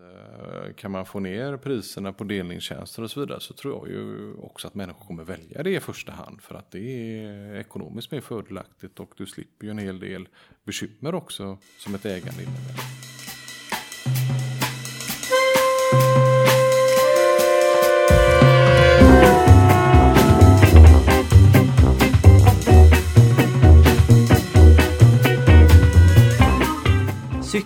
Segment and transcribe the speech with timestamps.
[0.00, 4.34] Eh, kan man få ner priserna på delningstjänster och så vidare så tror jag ju
[4.34, 8.20] också att människor kommer välja det i första hand för att det är ekonomiskt mer
[8.20, 10.28] fördelaktigt och du slipper ju en hel del
[10.64, 13.09] bekymmer också som ett ägande innebär.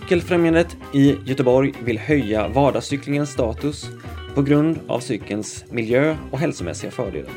[0.05, 3.89] Cykelfrämjandet i Göteborg vill höja vardagscyklingens status
[4.35, 7.31] på grund av cykelns miljö och hälsomässiga fördelar.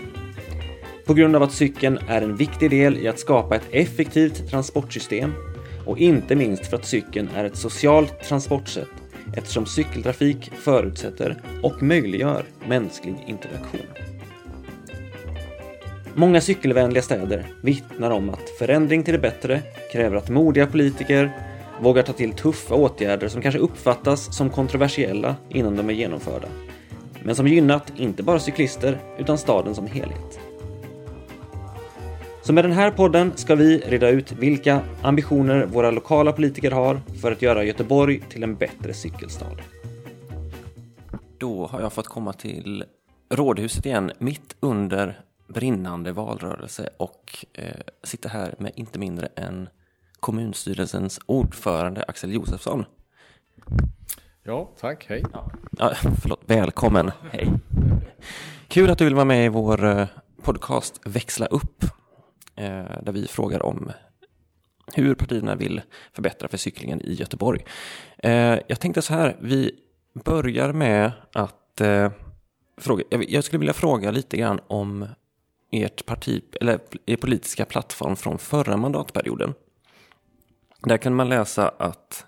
[1.06, 5.32] På grund av att cykeln är en viktig del i att skapa ett effektivt transportsystem
[5.86, 8.88] och inte minst för att cykeln är ett socialt transportsätt
[9.36, 13.86] eftersom cykeltrafik förutsätter och möjliggör mänsklig interaktion.
[16.14, 19.62] Många cykelvänliga städer vittnar om att förändring till det bättre
[19.92, 21.32] kräver att modiga politiker
[21.82, 26.48] vågar ta till tuffa åtgärder som kanske uppfattas som kontroversiella innan de är genomförda.
[27.22, 30.40] Men som gynnat inte bara cyklister utan staden som helhet.
[32.42, 37.00] Så med den här podden ska vi reda ut vilka ambitioner våra lokala politiker har
[37.20, 39.56] för att göra Göteborg till en bättre cykelstad.
[41.38, 42.84] Då har jag fått komma till
[43.30, 47.64] Rådhuset igen, mitt under brinnande valrörelse och eh,
[48.04, 49.68] sitta här med inte mindre än
[50.20, 52.84] kommunstyrelsens ordförande Axel Josefsson.
[54.42, 55.24] Ja, tack, hej.
[55.32, 57.52] Ja, ja, förlåt, välkommen, hej.
[58.68, 60.06] Kul att du vill vara med i vår eh,
[60.42, 61.84] podcast Växla upp,
[62.56, 63.92] eh, där vi frågar om
[64.94, 65.80] hur partierna vill
[66.12, 67.64] förbättra för cyklingen i Göteborg.
[68.18, 69.70] Eh, jag tänkte så här, vi
[70.24, 71.80] börjar med att
[72.80, 75.06] fråga, jag skulle vilja fråga lite grann om
[75.72, 79.54] ert parti, eller er politiska plattform från förra mandatperioden.
[80.82, 82.26] Där kan man läsa att,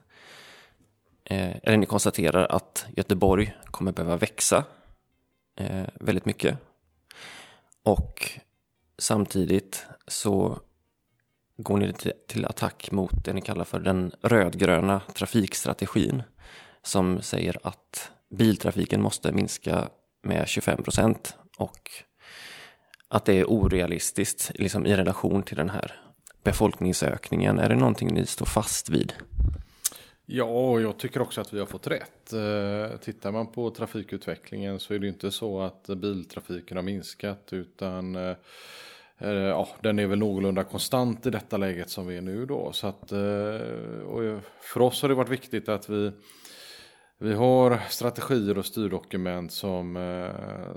[1.24, 4.64] eh, eller ni konstaterar att Göteborg kommer behöva växa
[5.56, 6.58] eh, väldigt mycket.
[7.82, 8.30] Och
[8.98, 10.60] samtidigt så
[11.56, 11.92] går ni
[12.28, 16.22] till attack mot det ni kallar för den rödgröna trafikstrategin
[16.82, 19.88] som säger att biltrafiken måste minska
[20.22, 21.90] med 25 procent och
[23.08, 26.09] att det är orealistiskt liksom, i relation till den här
[26.42, 27.58] befolkningsökningen.
[27.58, 29.12] Är det någonting ni står fast vid?
[30.32, 32.32] Ja, och jag tycker också att vi har fått rätt.
[32.32, 38.16] Eh, tittar man på trafikutvecklingen så är det inte så att biltrafiken har minskat utan
[38.16, 38.34] eh,
[39.18, 42.72] eh, ja, den är väl någorlunda konstant i detta läget som vi är nu då.
[42.72, 43.12] Så att,
[44.06, 46.12] och för oss har det varit viktigt att vi
[47.22, 50.72] vi har strategier och styrdokument som, eh,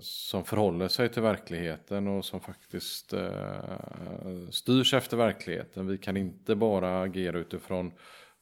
[0.00, 5.86] som förhåller sig till verkligheten och som faktiskt eh, styrs efter verkligheten.
[5.86, 7.92] Vi kan inte bara agera utifrån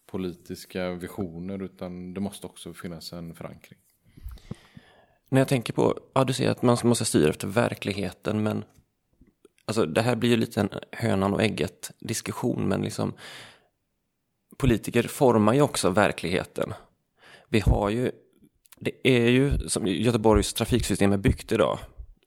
[0.06, 3.78] politiska visioner utan det måste också finnas en förankring.
[5.28, 8.64] När jag tänker på, ja du säger att man måste styra efter verkligheten men
[9.64, 13.14] alltså det här blir ju lite en hönan och ägget diskussion men liksom
[14.56, 16.74] politiker formar ju också verkligheten
[17.48, 18.10] vi har ju,
[18.76, 21.78] det är ju, som Göteborgs trafiksystem är byggt idag,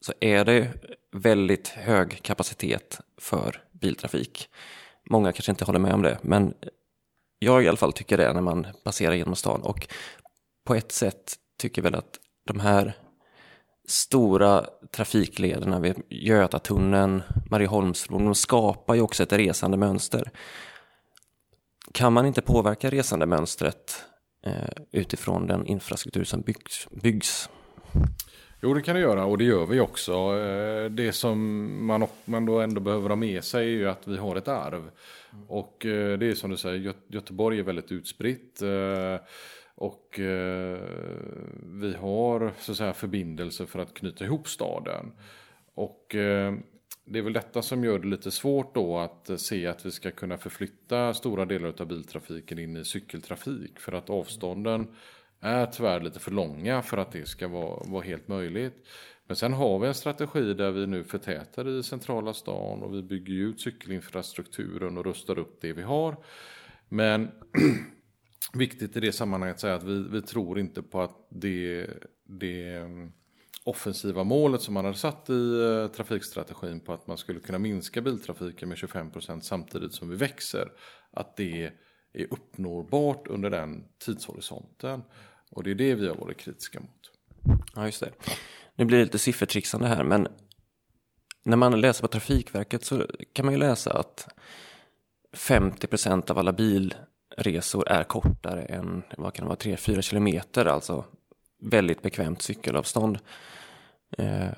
[0.01, 0.71] så är det
[1.11, 4.49] väldigt hög kapacitet för biltrafik.
[5.09, 6.53] Många kanske inte håller med om det, men
[7.39, 9.61] jag i alla fall tycker det när man passerar genom stan.
[9.61, 9.87] Och
[10.65, 12.93] på ett sätt tycker väl att de här
[13.87, 20.31] stora trafiklederna vid Götatunneln, Marieholmsbron, de skapar ju också ett resande mönster.
[21.91, 24.05] Kan man inte påverka resandemönstret
[24.41, 27.49] Eh, utifrån den infrastruktur som byggs, byggs.
[28.61, 30.13] Jo, det kan det göra och det gör vi också.
[30.13, 34.17] Eh, det som man, man då ändå behöver ha med sig är ju att vi
[34.17, 34.91] har ett arv.
[35.47, 38.61] Och eh, det är som du säger, Göteborg är väldigt utspritt.
[39.75, 40.19] Och
[41.63, 45.11] vi har så att säga förbindelser för att knyta ihop staden.
[45.73, 46.15] Och
[47.09, 50.11] det är väl detta som gör det lite svårt då att se att vi ska
[50.11, 53.79] kunna förflytta stora delar av biltrafiken in i cykeltrafik.
[53.79, 54.87] För att avstånden
[55.39, 58.87] är tyvärr lite för långa för att det ska vara, vara helt möjligt.
[59.27, 63.01] Men sen har vi en strategi där vi nu förtätar i centrala stan och vi
[63.01, 66.17] bygger ut cykelinfrastrukturen och rustar upp det vi har.
[66.89, 67.31] Men
[68.53, 71.87] viktigt i det sammanhanget att säga att vi, vi tror inte på att det,
[72.23, 72.81] det
[73.69, 78.01] offensiva målet som man hade satt i eh, trafikstrategin på att man skulle kunna minska
[78.01, 80.71] biltrafiken med 25% samtidigt som vi växer.
[81.11, 81.71] Att det
[82.13, 85.01] är uppnåbart under den tidshorisonten.
[85.51, 87.11] Och det är det vi har varit kritiska mot.
[87.75, 88.11] Ja, just det.
[88.75, 90.27] Nu blir det lite siffertrixande här, men
[91.43, 94.27] när man läser på Trafikverket så kan man ju läsa att
[95.33, 101.05] 50% av alla bilresor är kortare än vad kan det vara, 3-4 kilometer, alltså
[101.61, 103.19] väldigt bekvämt cykelavstånd.
[104.17, 104.49] Eh,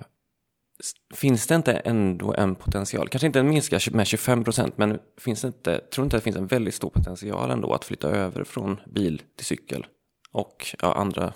[1.14, 5.42] finns det inte ändå en potential, kanske inte en minska med 25 procent, men finns
[5.42, 8.44] det inte, tror inte att det finns en väldigt stor potential ändå att flytta över
[8.44, 9.86] från bil till cykel
[10.32, 11.34] och ja, andra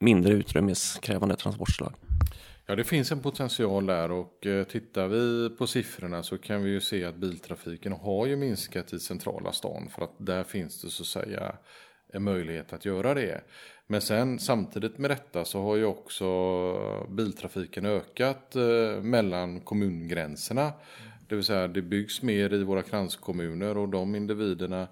[0.00, 1.94] mindre utrymmeskrävande transportslag?
[2.66, 6.70] Ja, det finns en potential där och eh, tittar vi på siffrorna så kan vi
[6.70, 10.90] ju se att biltrafiken har ju minskat i centrala stan för att där finns det
[10.90, 11.56] så att säga
[12.12, 13.40] en möjlighet att göra det.
[13.86, 20.72] Men sen samtidigt med detta så har ju också biltrafiken ökat eh, mellan kommungränserna.
[21.28, 24.88] Det vill säga det byggs mer i våra kranskommuner och de individerna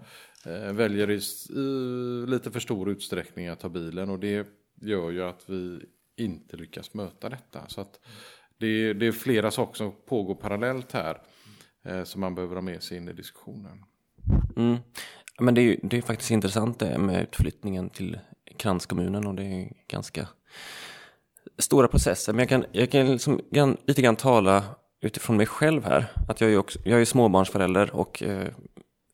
[0.46, 1.20] eh, väljer i,
[1.58, 4.46] i lite för stor utsträckning att ta bilen och det
[4.80, 5.80] gör ju att vi
[6.16, 7.68] inte lyckas möta detta.
[7.68, 8.00] Så att
[8.58, 11.20] det, det är flera saker som pågår parallellt här
[11.84, 13.84] eh, som man behöver ha med sig in i diskussionen.
[14.56, 14.76] Mm.
[15.38, 18.18] Men det är, det är faktiskt intressant det med utflyttningen till
[18.56, 20.28] kranskommunen och det är ganska
[21.58, 22.32] stora processer.
[22.32, 23.40] Men jag kan, jag kan liksom,
[23.86, 24.64] lite grann tala
[25.00, 26.12] utifrån mig själv här.
[26.28, 28.48] Att jag är, också, jag är småbarnsförälder och eh,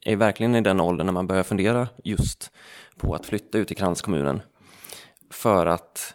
[0.04, 2.50] är verkligen i den åldern när man börjar fundera just
[2.96, 4.42] på att flytta ut till kranskommunen.
[5.30, 6.14] För att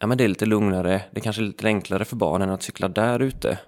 [0.00, 2.62] ja, men det är lite lugnare, det är kanske är lite enklare för barnen att
[2.62, 3.58] cykla där ute.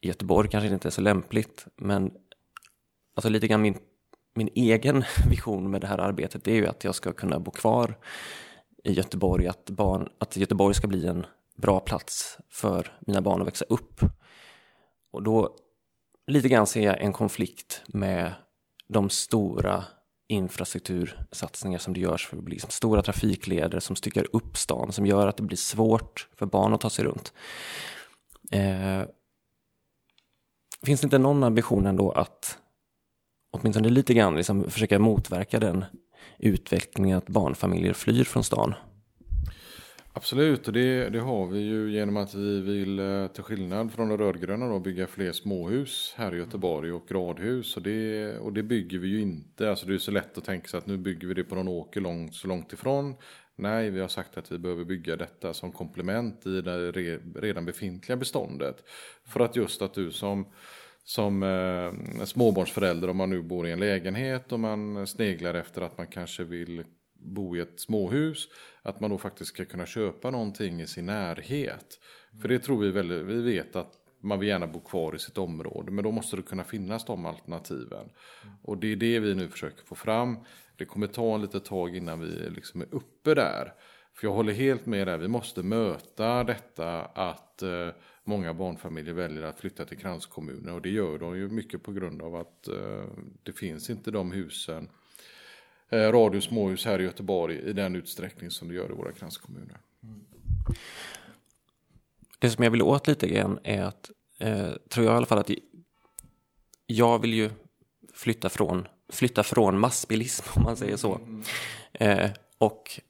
[0.00, 2.10] I Göteborg kanske det inte är så lämpligt, men
[3.16, 3.78] alltså lite grann min,
[4.34, 7.50] min egen vision med det här arbetet det är ju att jag ska kunna bo
[7.50, 7.98] kvar
[8.84, 11.26] i Göteborg, att, barn, att Göteborg ska bli en
[11.56, 14.00] bra plats för mina barn att växa upp.
[15.12, 15.56] Och då
[16.26, 18.34] lite grann ser jag en konflikt med
[18.88, 19.84] de stora
[20.28, 25.06] infrastruktursatsningar som det görs för att bli liksom stora trafikleder som styckar upp stan, som
[25.06, 27.32] gör att det blir svårt för barn att ta sig runt.
[28.50, 29.02] Eh,
[30.86, 32.58] finns det inte någon ambition ändå att
[33.54, 35.84] åtminstone lite grann liksom försöka motverka den
[36.38, 38.74] utvecklingen att barnfamiljer flyr från stan?
[40.16, 44.08] Absolut, och det, det, har vi ju genom att vi vill, eh, till skillnad från
[44.08, 47.76] de rödgröna, då, bygga fler småhus här i Göteborg och radhus.
[47.76, 49.70] Och det, och det bygger vi ju inte.
[49.70, 51.68] Alltså det är så lätt att tänka sig att nu bygger vi det på någon
[51.68, 53.14] åker långt, så långt ifrån.
[53.56, 56.92] Nej, vi har sagt att vi behöver bygga detta som komplement i det
[57.34, 58.84] redan befintliga beståndet.
[59.26, 60.46] För att just att du som
[61.04, 65.98] som eh, småbarnsförälder om man nu bor i en lägenhet och man sneglar efter att
[65.98, 66.84] man kanske vill
[67.14, 68.48] bo i ett småhus,
[68.82, 72.00] att man då faktiskt ska kunna köpa någonting i sin närhet.
[72.42, 75.38] För det tror vi väldigt, vi vet att man vill gärna bo kvar i sitt
[75.38, 78.10] område, men då måste det kunna finnas de alternativen.
[78.62, 80.38] Och det är det vi nu försöker få fram.
[80.76, 83.72] Det kommer ta en litet tag innan vi liksom är uppe där.
[84.14, 87.88] För jag håller helt med där, vi måste möta detta att eh,
[88.24, 92.22] många barnfamiljer väljer att flytta till kranskommuner och det gör de ju mycket på grund
[92.22, 93.04] av att eh,
[93.42, 94.88] det finns inte de husen
[95.88, 99.78] eh, radio småhus här i Göteborg i den utsträckning som det gör i våra kranskommuner.
[102.38, 105.38] Det som jag vill åt lite grann är att, eh, tror jag i alla fall
[105.38, 105.50] att
[106.86, 107.50] jag vill ju
[108.14, 111.20] flytta från, flytta från massbilism om man säger så.
[111.92, 113.00] Eh, och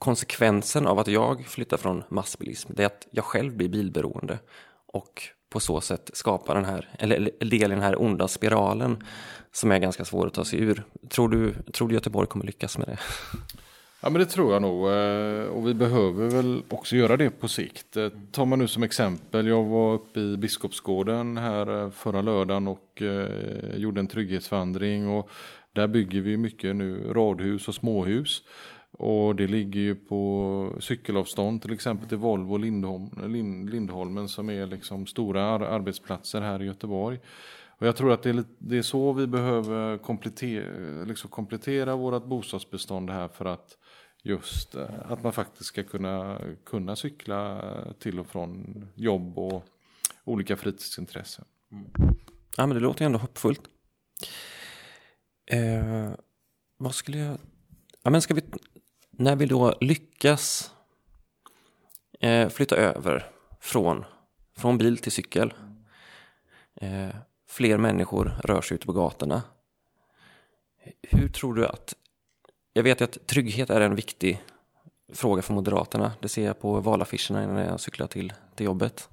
[0.00, 4.38] konsekvensen av att jag flyttar från massbilism det är att jag själv blir bilberoende
[4.86, 9.04] och på så sätt skapar den här, eller del i den här onda spiralen
[9.52, 10.84] som är ganska svår att ta sig ur.
[11.08, 12.98] Tror du, tror du Göteborg kommer lyckas med det?
[14.02, 17.48] Ja men det tror jag nog eh, och vi behöver väl också göra det på
[17.48, 17.96] sikt.
[17.96, 22.68] Eh, tar man nu som exempel, jag var uppe i Biskopsgården här eh, förra lördagen
[22.68, 23.02] och
[23.74, 25.30] gjorde en trygghetsvandring och
[25.72, 28.42] där bygger vi mycket nu radhus och småhus.
[29.02, 33.10] Och det ligger ju på cykelavstånd till exempel till Volvo Lindholm,
[33.70, 37.20] Lindholmen som är liksom stora arbetsplatser här i Göteborg.
[37.78, 42.24] Och jag tror att det är, det är så vi behöver komplettera, liksom komplettera vårt
[42.24, 43.76] bostadsbestånd här för att
[44.22, 47.62] just eh, att man faktiskt ska kunna, kunna cykla
[47.98, 49.64] till och från jobb och
[50.24, 51.44] olika fritidsintressen.
[51.72, 51.86] Mm.
[52.56, 53.62] Ja men det låter ändå hoppfullt.
[55.46, 56.10] Eh,
[56.76, 57.38] vad skulle jag...
[58.02, 58.42] Ja men ska vi
[59.20, 60.74] när vi då lyckas
[62.20, 64.04] eh, flytta över från,
[64.56, 65.54] från bil till cykel,
[66.74, 67.08] eh,
[67.48, 69.42] fler människor rör sig ute på gatorna.
[71.02, 71.94] Hur tror du att,
[72.72, 74.42] jag vet ju att trygghet är en viktig
[75.12, 79.08] fråga för Moderaterna, det ser jag på valaffischerna när jag cyklar till, till jobbet.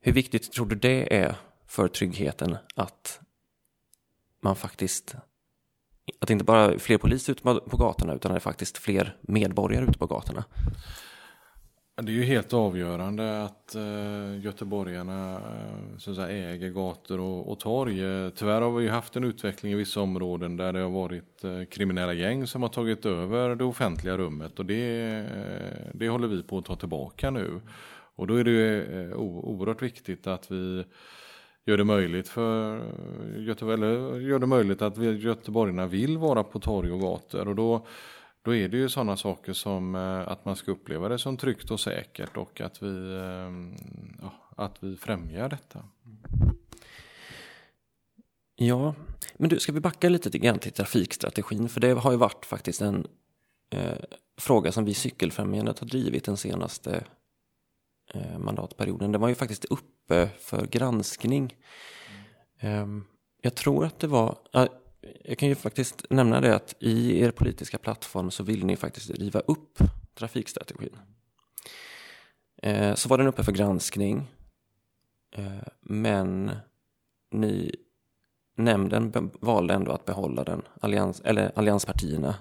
[0.00, 3.20] Hur viktigt tror du det är för tryggheten att
[4.40, 5.16] man faktiskt
[6.20, 8.78] att det inte bara är fler poliser ute på gatorna utan att det är faktiskt
[8.78, 10.44] fler medborgare ute på gatorna.
[11.96, 17.52] Det är ju helt avgörande att eh, göteborgarna eh, så att säga, äger gator och,
[17.52, 18.04] och torg.
[18.04, 21.44] Eh, tyvärr har vi ju haft en utveckling i vissa områden där det har varit
[21.70, 25.26] kriminella gäng som har tagit över det offentliga rummet och det,
[25.94, 27.60] det håller vi på att ta tillbaka nu.
[28.14, 30.84] Och då är det ju oerhört viktigt att vi
[31.66, 36.60] gör det möjligt för eh, Göteborg, eller gör det möjligt att göteborgarna vill vara på
[36.60, 37.48] torg och gator.
[37.48, 37.86] Och då
[38.44, 41.70] då är det ju sådana saker som eh, att man ska uppleva det som tryggt
[41.70, 43.52] och säkert och att vi, eh,
[44.22, 45.84] ja, att vi främjar detta.
[48.56, 48.94] Ja,
[49.36, 51.68] men du, ska vi backa lite grann till trafikstrategin?
[51.68, 53.06] För det har ju varit faktiskt en
[53.70, 53.98] eh,
[54.40, 57.04] fråga som vi Cykelfrämjandet har drivit den senaste
[58.14, 59.12] Eh, mandatperioden.
[59.12, 61.56] Den var ju faktiskt uppe för granskning.
[62.60, 63.04] Mm.
[63.42, 64.38] Jag tror att det var,
[65.24, 69.10] jag kan ju faktiskt nämna det att i er politiska plattform så vill ni faktiskt
[69.10, 69.78] riva upp
[70.14, 70.96] trafikstrategin.
[72.62, 74.30] Eh, så var den uppe för granskning.
[75.36, 76.50] Eh, men
[77.30, 77.74] ni,
[78.56, 80.62] nämnden valde ändå att behålla den.
[80.80, 82.34] Allians, eller allianspartierna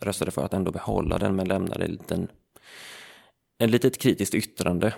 [0.00, 2.28] röstade för att ändå behålla den men lämnade en liten,
[3.64, 4.94] en litet kritiskt yttrande.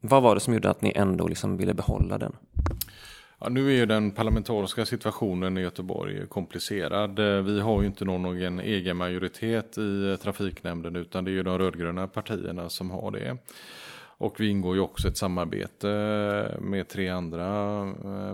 [0.00, 2.36] Vad var det som gjorde att ni ändå liksom ville behålla den?
[3.40, 7.18] Ja, nu är ju den parlamentariska situationen i Göteborg komplicerad.
[7.18, 11.42] Eh, vi har ju inte någon egen majoritet i eh, trafiknämnden utan det är ju
[11.42, 13.36] de rödgröna partierna som har det.
[14.18, 17.84] Och vi ingår ju också ett samarbete eh, med tre andra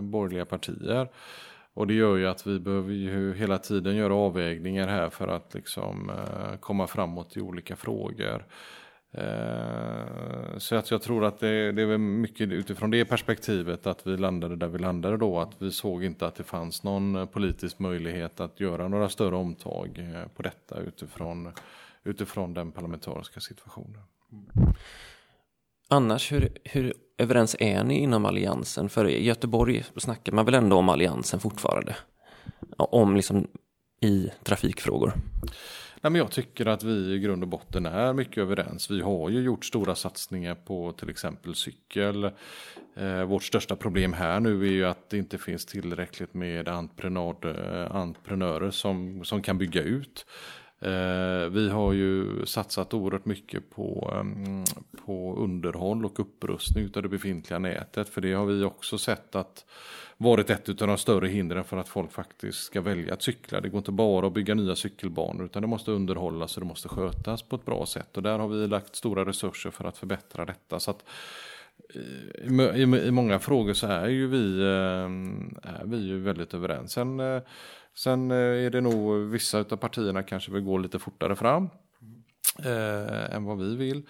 [0.01, 1.07] borgerliga partier.
[1.73, 5.53] Och det gör ju att vi behöver ju hela tiden göra avvägningar här för att
[5.53, 6.11] liksom
[6.59, 8.45] komma framåt i olika frågor.
[9.13, 14.07] Eh, så att jag tror att det, det är väl mycket utifrån det perspektivet att
[14.07, 15.39] vi landade där vi landade då.
[15.39, 19.35] Att vi såg inte att det fanns någon eh, politisk möjlighet att göra några större
[19.35, 21.51] omtag eh, på detta utifrån,
[22.03, 24.01] utifrån den parlamentariska situationen.
[25.87, 28.89] Annars, hur, hur överens är ni inom alliansen?
[28.89, 31.95] För i Göteborg snackar man väl ändå om alliansen fortfarande?
[32.77, 33.47] Om liksom
[34.01, 35.13] i trafikfrågor.
[36.03, 38.91] Nej, men jag tycker att vi i grund och botten är mycket överens.
[38.91, 42.23] Vi har ju gjort stora satsningar på till exempel cykel.
[42.95, 46.75] Eh, vårt största problem här nu är ju att det inte finns tillräckligt med eh,
[47.95, 50.25] entreprenörer som, som kan bygga ut.
[50.79, 54.63] Eh, vi har ju satsat oerhört mycket på, um,
[55.05, 58.09] på underhåll och upprustning av det befintliga nätet.
[58.09, 59.65] För det har vi också sett att
[60.17, 63.61] varit ett av de större hindren för att folk faktiskt ska välja att cykla.
[63.61, 66.89] Det går inte bara att bygga nya cykelbanor utan det måste underhållas och det måste
[66.89, 68.17] skötas på ett bra sätt.
[68.17, 70.79] Och där har vi lagt stora resurser för att förbättra detta.
[70.79, 71.05] Så att,
[71.95, 76.91] eh, i, i, många frågor så är ju vi, eh, är vi ju väldigt överens.
[76.91, 77.41] Sen, eh,
[77.95, 81.69] sen är det nog vissa av partierna kanske vill gå lite fortare fram
[82.59, 84.03] eh, än vad vi vill.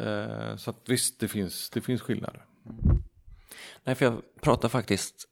[0.00, 2.44] Eh, så att visst, det finns, det finns skillnader.
[3.86, 5.28] Nej, för jag pratade faktiskt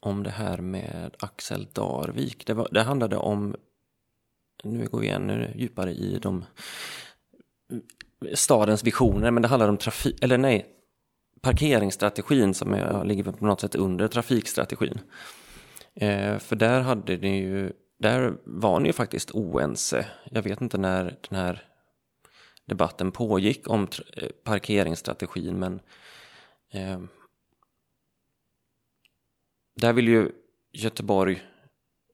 [0.00, 2.46] om det här med Axel Darvik.
[2.46, 3.56] Det, var, det handlade om,
[4.64, 6.44] nu går vi ännu djupare i de
[8.34, 10.66] stadens visioner, men det handlar om trafik, eller nej,
[11.40, 15.00] parkeringsstrategin som är, ligger på något sätt under trafikstrategin.
[15.94, 20.06] Eh, för där hade ni ju, där var ni ju faktiskt oense.
[20.30, 21.64] Jag vet inte när den här
[22.66, 25.80] debatten pågick om eh, parkeringsstrategin, men
[26.72, 27.00] eh,
[29.76, 30.30] där vill ju
[30.72, 31.42] Göteborg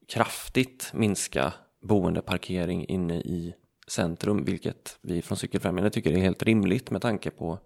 [0.08, 3.54] kraftigt minska boendeparkering inne i
[3.86, 7.58] centrum, vilket vi från Cykelfrämjandet tycker är helt rimligt med tanke på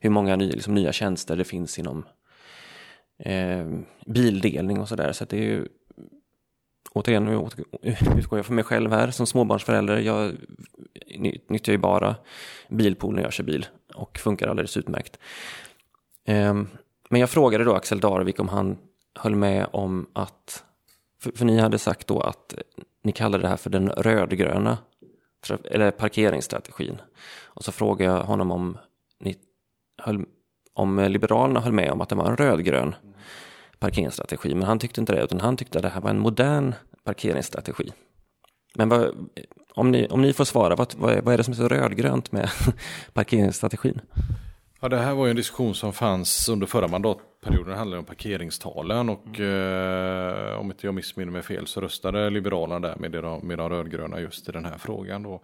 [0.00, 2.04] hur många nya, liksom, nya tjänster det finns inom
[3.18, 3.66] eh,
[4.06, 5.12] bildelning och sådär.
[5.12, 5.68] Så, att det är ju
[6.92, 7.48] återigen, nu
[8.16, 9.98] utgår jag för mig själv här som småbarnsförälder.
[9.98, 10.32] Jag
[11.48, 12.16] nyttjar ju bara
[12.68, 15.18] bilpool när jag kör bil och funkar alldeles utmärkt.
[16.26, 16.54] Eh,
[17.10, 18.78] men jag frågade då Axel Darvik om han
[19.18, 20.64] höll med om att,
[21.22, 22.54] för, för, ni hade sagt då att
[23.02, 24.78] ni kallade det här för den rödgröna
[25.64, 27.00] eller parkeringsstrategin.
[27.44, 28.78] Och så frågade jag honom om,
[29.20, 29.36] ni
[30.02, 30.24] höll,
[30.74, 32.94] om Liberalerna höll med om att det var en rödgrön
[33.78, 34.54] parkeringsstrategi.
[34.54, 36.74] Men han tyckte inte det, utan han tyckte att det här var en modern
[37.04, 37.92] parkeringsstrategi.
[38.74, 39.28] Men vad,
[39.74, 41.68] om, ni, om ni får svara, vad, vad, är, vad är det som är så
[41.68, 42.50] rödgrönt med
[43.12, 44.00] parkeringsstrategin?
[44.80, 47.29] Ja, det här var ju en diskussion som fanns under förra mandatperioden.
[47.40, 50.50] Det handlade om parkeringstalen och mm.
[50.50, 53.68] eh, om inte jag missminner mig fel så röstade Liberalerna där med de, med de
[53.68, 55.22] rödgröna just i den här frågan.
[55.22, 55.40] Då.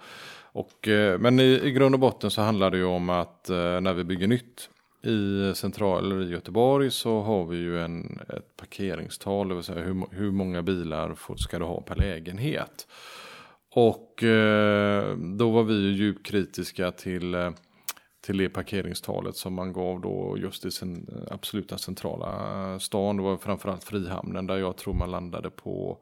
[0.53, 3.81] Och, eh, men i, i grund och botten så handlar det ju om att eh,
[3.81, 4.71] när vi bygger nytt
[5.03, 10.05] i central i Göteborg så har vi ju en, ett parkeringstal, det vill säga hur,
[10.11, 12.87] hur många bilar får, ska du ha per lägenhet.
[13.73, 17.51] Och eh, då var vi ju djupt kritiska till eh,
[18.27, 23.17] till det parkeringstalet som man gav då just i sin eh, absoluta centrala eh, stan.
[23.17, 25.99] Det var framförallt Frihamnen där jag tror man landade på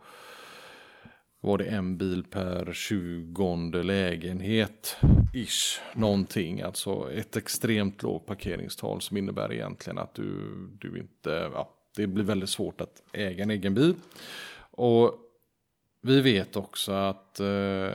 [1.41, 4.97] var det en bil per tjugonde lägenhet
[5.35, 6.61] ish någonting.
[6.61, 12.25] Alltså ett extremt lågt parkeringstal som innebär egentligen att du, du inte, ja, det blir
[12.25, 13.95] väldigt svårt att äga en egen bil.
[14.71, 15.24] Och
[16.07, 17.47] vi vet också att eh,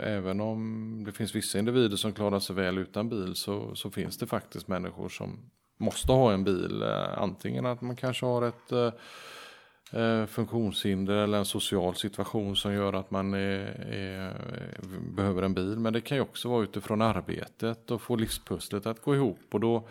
[0.04, 4.18] även om det finns vissa individer som klarar sig väl utan bil så, så finns
[4.18, 5.40] det faktiskt människor som
[5.78, 6.82] måste ha en bil.
[6.82, 8.92] Eh, antingen att man kanske har ett eh,
[10.02, 13.40] eh funktionshinder eller en social situation som gör att man är,
[13.92, 14.34] är,
[15.16, 15.80] behöver en bil.
[15.80, 19.40] Men det kan ju också vara utifrån arbetet och få livspusslet att gå ihop.
[19.52, 19.88] Och då,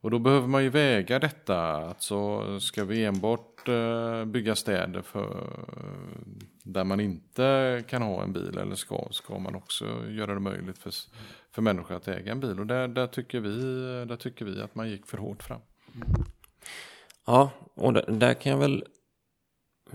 [0.00, 1.60] och då behöver man ju väga detta.
[1.60, 5.50] Alltså ska vi enbart eh, bygga städer för,
[6.62, 10.78] där man inte kan ha en bil eller ska, ska man också göra det möjligt
[10.78, 10.92] för,
[11.50, 12.60] för människor att äga en bil.
[12.60, 13.56] Och där, där, tycker vi,
[14.08, 15.60] där tycker vi att man gick för hårt fram.
[17.26, 18.84] Ja, och där, där kan jag väl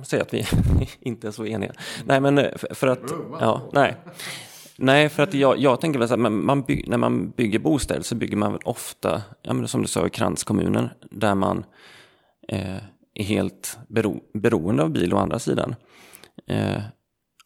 [0.04, 0.46] säga att vi
[1.00, 1.74] inte är så eniga.
[2.06, 3.12] Nej, men eh, för, för att...
[3.40, 3.96] Ja, nej.
[4.78, 8.02] Nej, för att jag, jag tänker väl så här, man bygg, när man bygger bostäder
[8.02, 11.66] så bygger man väl ofta, ja, men som du sa i kranskommunen, där man
[12.48, 12.78] eh,
[13.14, 15.76] är helt bero, beroende av bil å andra sidan.
[16.48, 16.82] Eh,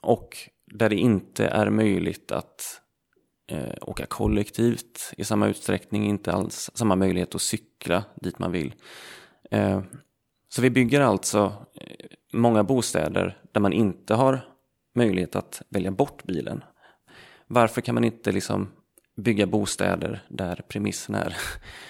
[0.02, 2.82] och där det inte är möjligt att
[3.52, 8.74] eh, åka kollektivt i samma utsträckning, inte alls samma möjlighet att cykla dit man vill.
[9.52, 9.82] Eh,
[10.50, 14.42] så vi bygger alltså eh, många bostäder där man inte har
[14.96, 16.64] möjlighet att välja bort bilen.
[17.52, 18.72] Varför kan man inte liksom
[19.16, 21.38] bygga bostäder där premissen är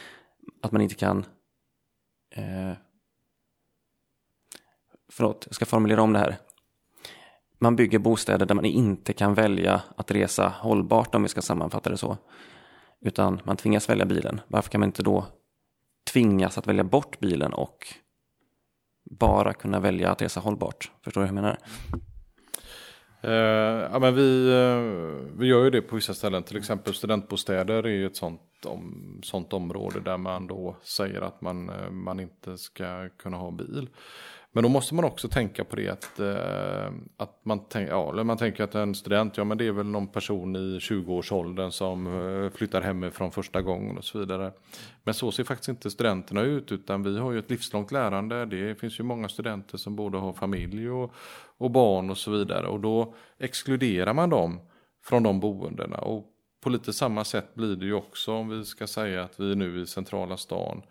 [0.62, 1.26] att man inte kan
[2.36, 2.74] eh,
[5.12, 6.38] Förlåt, jag ska formulera om det här.
[7.58, 11.90] Man bygger bostäder där man inte kan välja att resa hållbart om vi ska sammanfatta
[11.90, 12.18] det så.
[13.02, 14.42] Utan man tvingas välja bilen.
[14.48, 15.28] Varför kan man inte då
[16.14, 17.88] tvingas att välja bort bilen och
[19.12, 20.92] bara kunna välja att resa hållbart?
[21.04, 21.58] Förstår du hur jag menar?
[23.26, 23.32] Uh,
[23.92, 27.90] ja, men vi, uh, vi gör ju det på vissa ställen, till exempel studentbostäder är
[27.90, 32.58] ju ett sånt, om, sånt område där man då säger att man, uh, man inte
[32.58, 33.90] ska kunna ha bil.
[34.52, 38.38] Men då måste man också tänka på det att, eh, att man, tänk, ja, man
[38.38, 42.50] tänker att en student, ja men det är väl någon person i 20-årsåldern som eh,
[42.50, 44.52] flyttar hemifrån första gången och så vidare.
[45.04, 48.46] Men så ser faktiskt inte studenterna ut utan vi har ju ett livslångt lärande.
[48.46, 51.14] Det finns ju många studenter som både har familj och,
[51.58, 54.60] och barn och så vidare och då exkluderar man dem
[55.04, 55.98] från de boendena.
[55.98, 56.26] Och
[56.62, 59.56] på lite samma sätt blir det ju också om vi ska säga att vi är
[59.56, 60.84] nu i centrala stan eh,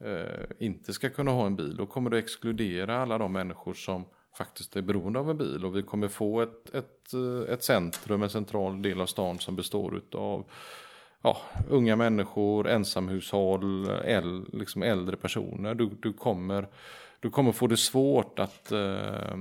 [0.00, 4.04] Eh, inte ska kunna ha en bil, då kommer det exkludera alla de människor som
[4.38, 5.64] faktiskt är beroende av en bil.
[5.64, 9.56] Och vi kommer få ett, ett, eh, ett centrum, en central del av stan som
[9.56, 10.44] består av
[11.22, 11.36] ja,
[11.68, 15.74] unga människor, ensamhushåll, äl, liksom äldre personer.
[15.74, 16.68] Du, du, kommer,
[17.20, 19.34] du kommer få det svårt att, eh,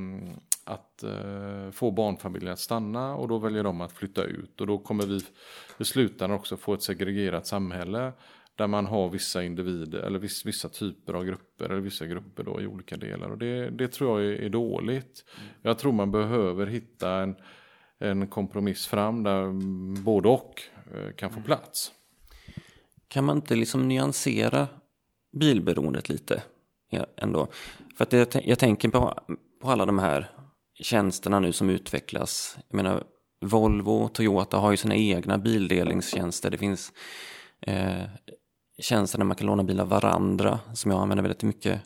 [0.64, 4.62] att eh, få barnfamiljer att stanna och då väljer de att flytta ut.
[4.62, 5.20] Och då kommer vi
[5.78, 8.12] i slutändan också få ett segregerat samhälle
[8.56, 12.62] där man har vissa individer eller vissa, vissa typer av grupper eller vissa grupper då
[12.62, 13.30] i olika delar.
[13.30, 15.26] Och det, det tror jag är, är dåligt.
[15.62, 17.36] Jag tror man behöver hitta en,
[18.00, 19.52] en kompromiss fram där
[20.04, 20.62] både och
[20.94, 21.92] eh, kan få plats.
[23.08, 24.68] Kan man inte liksom nyansera
[25.38, 26.44] bilberoendet lite
[27.18, 27.48] ändå?
[27.98, 29.20] För att jag, jag tänker på,
[29.62, 30.30] på alla de här
[30.80, 32.58] tjänsterna nu som utvecklas.
[32.70, 33.04] Jag menar,
[33.42, 36.52] Volvo och Toyota har ju sina egna bildelningstjänster.
[36.52, 36.94] Det finns
[37.62, 38.04] eh,
[38.78, 41.82] tjänster där man kan låna bil av varandra som jag använder väldigt mycket.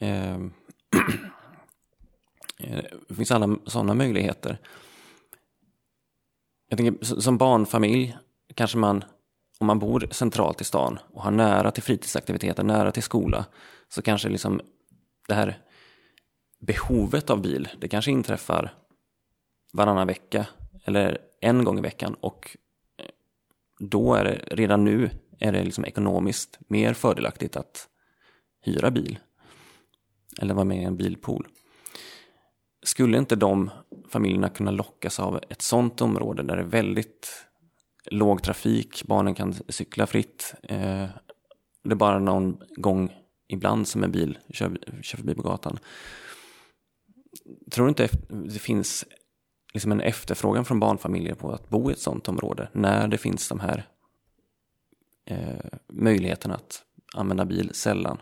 [0.00, 0.38] Eh,
[3.08, 4.58] det finns alla sådana möjligheter.
[6.68, 8.16] Jag tänker, som barnfamilj
[8.54, 9.04] kanske man,
[9.58, 13.44] om man bor centralt i stan och har nära till fritidsaktiviteter, nära till skola,
[13.88, 14.60] så kanske liksom
[15.28, 15.58] det här
[16.60, 18.74] behovet av bil, det kanske inträffar
[19.72, 20.46] varannan vecka
[20.84, 22.56] eller en gång i veckan och
[22.96, 23.06] eh,
[23.78, 27.88] då är det redan nu är det liksom ekonomiskt mer fördelaktigt att
[28.60, 29.18] hyra bil
[30.40, 31.46] eller vara med i en bilpool.
[32.82, 33.70] Skulle inte de
[34.08, 37.46] familjerna kunna lockas av ett sånt område där det är väldigt
[38.06, 40.54] låg trafik, barnen kan cykla fritt.
[40.62, 41.08] Eh,
[41.84, 43.12] det är bara någon gång
[43.48, 45.78] ibland som en bil kör, kör förbi på gatan.
[47.70, 49.04] Tror du inte det finns
[49.74, 53.48] liksom en efterfrågan från barnfamiljer på att bo i ett sånt område när det finns
[53.48, 53.88] de här
[55.26, 55.38] Eh,
[55.88, 56.82] möjligheten att
[57.14, 58.18] använda bil sällan.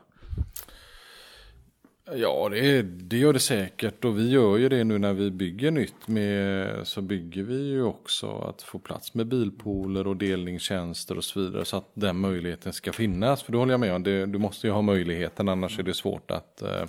[2.15, 5.71] Ja, det, det, gör det säkert och vi gör ju det nu när vi bygger
[5.71, 6.09] nytt.
[6.09, 11.41] Med, så bygger vi ju också att få plats med bilpooler och delningstjänster och så
[11.41, 11.65] vidare.
[11.65, 13.43] Så att den möjligheten ska finnas.
[13.43, 15.95] För då håller jag med om, det, du måste ju ha möjligheten annars är det
[15.95, 16.85] svårt att, eh,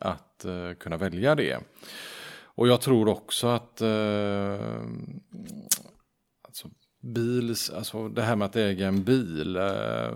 [0.00, 1.58] att eh, kunna välja det.
[2.56, 3.82] Och jag tror också att
[7.04, 9.56] bils, alltså det här med att äga en bil.
[9.56, 10.12] Uh,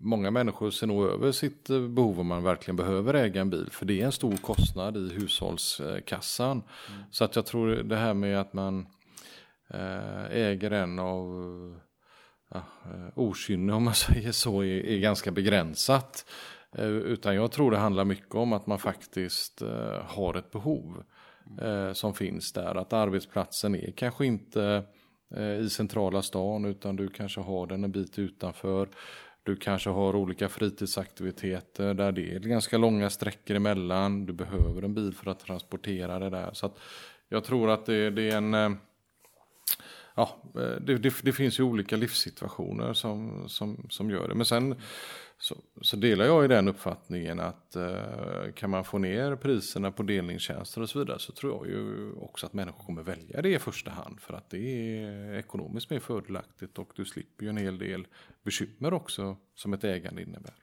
[0.00, 3.68] många människor ser nog över sitt behov om man verkligen behöver äga en bil.
[3.70, 6.62] För det är en stor kostnad i hushållskassan.
[6.90, 7.02] Mm.
[7.10, 8.86] Så att jag tror det här med att man
[10.30, 11.80] äger en av
[12.50, 12.62] ja,
[13.14, 16.24] okynne om man säger så är, är ganska begränsat.
[16.78, 21.02] Eh, utan jag tror det handlar mycket om att man faktiskt eh, har ett behov
[21.60, 22.74] eh, som finns där.
[22.74, 24.84] Att arbetsplatsen är kanske inte
[25.34, 28.88] Eh, i centrala stan utan du kanske har den en bit utanför.
[29.42, 34.26] Du kanske har olika fritidsaktiviteter där det är ganska långa sträckor emellan.
[34.26, 36.50] Du behöver en bil för att transportera det där.
[36.52, 36.74] Så
[37.28, 38.54] jag tror att det, det är en...
[38.54, 38.70] Eh,
[40.18, 44.34] Ja, eh, det, det, det, finns ju olika livssituationer som, som, som gör det.
[44.34, 44.74] Men sen
[45.38, 50.02] så, så delar jag i den uppfattningen att eh, kan man få ner priserna på
[50.02, 53.58] delningstjänster och så vidare så tror jag ju också att människor kommer välja det i
[53.58, 57.78] första hand för att det är ekonomiskt mer fördelaktigt och du slipper ju en hel
[57.78, 58.06] del
[58.42, 60.54] bekymmer också som ett ägande innebär.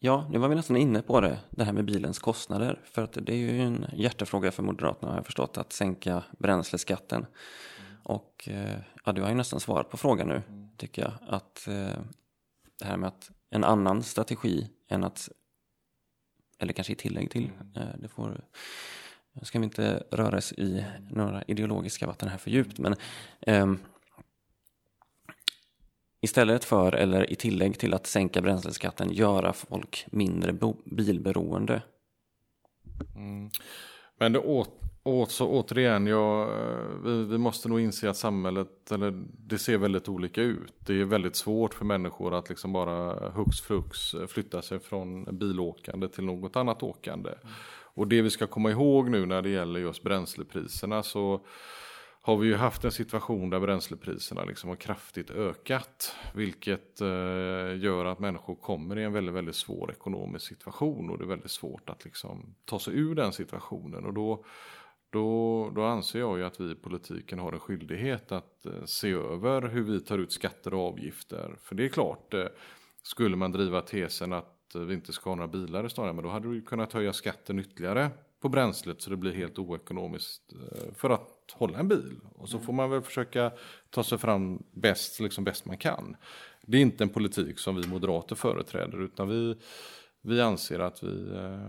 [0.00, 2.80] Ja, nu var vi nästan inne på det, det här med bilens kostnader.
[2.84, 7.18] För att det är ju en hjärtefråga för Moderaterna har jag förstått, att sänka bränsleskatten.
[7.18, 8.00] Mm.
[8.02, 10.42] Och eh, ja, du har ju nästan svarat på frågan nu,
[10.76, 11.12] tycker jag.
[11.28, 12.00] Att eh,
[12.78, 15.28] det här med att en annan strategi än att,
[16.58, 17.72] eller kanske i tillägg till, mm.
[17.76, 18.44] eh, det får,
[19.42, 22.94] ska vi inte röra oss i några ideologiska vatten här för djupt, men
[23.40, 23.74] eh,
[26.20, 31.82] istället för eller i tillägg till att sänka bränsleskatten göra folk mindre bilberoende.
[33.16, 33.50] Mm.
[34.18, 34.70] Men det åt,
[35.02, 36.50] åt, så återigen, jag,
[37.04, 40.74] vi, vi, måste nog inse att samhället, eller det ser väldigt olika ut.
[40.78, 46.08] Det är väldigt svårt för människor att liksom bara hux flux flytta sig från bilåkande
[46.08, 47.30] till något annat åkande.
[47.30, 47.54] Mm.
[47.94, 51.40] Och det vi ska komma ihåg nu när det gäller just bränslepriserna så
[52.28, 56.14] har vi ju haft en situation där bränslepriserna liksom har kraftigt ökat.
[56.34, 57.06] Vilket eh,
[57.78, 61.10] gör att människor kommer i en väldigt, väldigt svår ekonomisk situation.
[61.10, 64.04] Och det är väldigt svårt att liksom ta sig ur den situationen.
[64.04, 64.44] Och då,
[65.10, 69.10] då, då anser jag ju att vi i politiken har en skyldighet att eh, se
[69.10, 71.56] över hur vi tar ut skatter och avgifter.
[71.62, 72.46] För det är klart, eh,
[73.02, 76.30] skulle man driva tesen att vi inte ska ha några bilar i staden, men då
[76.30, 81.10] hade vi kunnat höja skatten ytterligare på bränslet så det blir helt oekonomiskt eh, för
[81.10, 82.20] att hålla en bil.
[82.34, 83.52] Och så får man väl försöka
[83.90, 86.16] ta sig fram bäst, liksom bäst man kan.
[86.62, 89.56] Det är inte en politik som vi moderater företräder utan vi,
[90.20, 91.60] vi anser att vi, eh,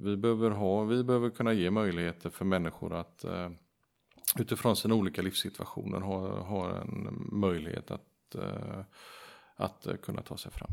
[0.00, 3.50] vi, behöver ha, vi behöver kunna ge möjligheter för människor att eh,
[4.38, 8.36] utifrån sina olika livssituationer ha, ha en möjlighet att,
[9.56, 10.70] att kunna ta sig fram.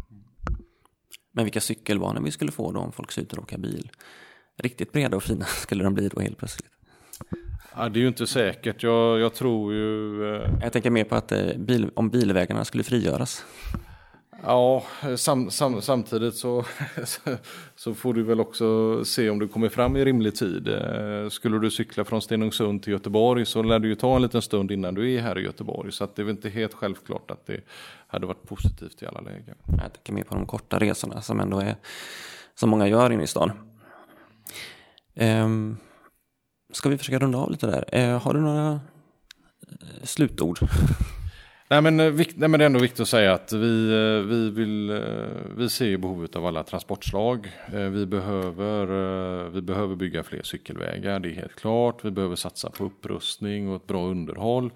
[1.32, 3.92] Men vilka cykelbanor vi skulle få då om folk slutar åka bil?
[4.60, 6.72] Riktigt breda och fina skulle de bli då helt plötsligt.
[7.76, 8.84] Ja, det är ju inte säkert.
[8.84, 10.24] Jag, jag tror ju...
[10.36, 10.50] Eh...
[10.62, 13.46] Jag tänker mer på att eh, bil, om bilvägarna skulle frigöras.
[14.44, 14.84] Ja,
[15.18, 16.66] sam, sam, samtidigt så,
[17.76, 20.68] så får du väl också se om du kommer fram i rimlig tid.
[20.68, 24.42] Eh, skulle du cykla från Stenungsund till Göteborg så lär det ju ta en liten
[24.42, 25.92] stund innan du är här i Göteborg.
[25.92, 27.62] Så det är väl inte helt självklart att det
[28.08, 29.56] hade varit positivt i alla lägen.
[29.68, 31.76] Jag tänker mer på de korta resorna som ändå är
[32.56, 33.52] som många gör inne i stan.
[35.22, 35.78] Um,
[36.74, 38.10] ska vi försöka runda av lite där?
[38.10, 38.80] Uh, har du några uh,
[40.04, 40.60] slutord?
[41.70, 43.88] Nej men, eh, nej men det är ändå viktigt att säga att vi,
[44.28, 45.04] vi, vill,
[45.58, 47.52] vi ser behovet av alla transportslag.
[47.72, 52.06] Vi behöver, vi behöver bygga fler cykelvägar, det är helt klart.
[52.06, 54.72] Vi behöver satsa på upprustning och ett bra underhåll.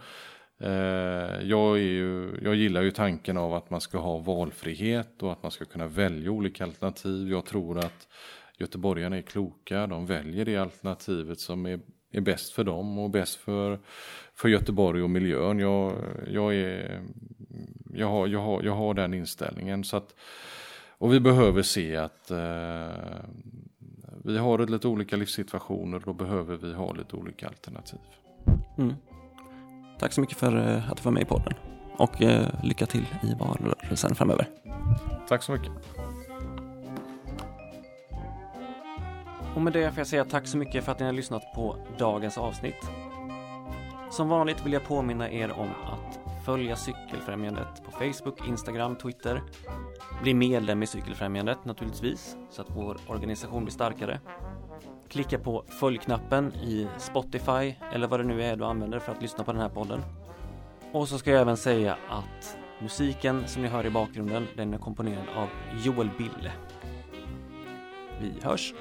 [1.41, 5.51] Jag, ju, jag gillar ju tanken av att man ska ha valfrihet och att man
[5.51, 7.31] ska kunna välja olika alternativ.
[7.31, 8.07] Jag tror att
[8.57, 11.79] göteborgarna är kloka, de väljer det alternativet som är,
[12.11, 13.79] är bäst för dem och bäst för,
[14.33, 15.59] för Göteborg och miljön.
[15.59, 15.95] Jag,
[16.27, 17.01] jag, är,
[17.93, 19.83] jag, har, jag, har, jag har den inställningen.
[19.83, 20.15] Så att,
[20.97, 22.37] och vi behöver se att eh,
[24.23, 27.99] vi har lite olika livssituationer och då behöver vi ha lite olika alternativ.
[28.77, 28.93] Mm.
[29.99, 31.53] Tack så mycket för eh, att du var med i podden
[31.97, 34.47] och eh, lycka till i valrörelsen framöver.
[35.27, 35.71] Tack så mycket.
[39.55, 41.77] Och med det får jag säga tack så mycket för att ni har lyssnat på
[41.97, 42.89] dagens avsnitt.
[44.11, 49.41] Som vanligt vill jag påminna er om att följa Cykelfrämjandet på Facebook, Instagram, Twitter.
[50.21, 54.19] Bli medlem i Cykelfrämjandet naturligtvis, så att vår organisation blir starkare.
[55.09, 59.43] Klicka på följknappen i Spotify eller vad det nu är du använder för att lyssna
[59.43, 60.01] på den här podden.
[60.91, 64.77] Och så ska jag även säga att musiken som ni hör i bakgrunden, den är
[64.77, 65.47] komponerad av
[65.83, 66.51] Joel Bille.
[68.21, 68.73] Vi hörs!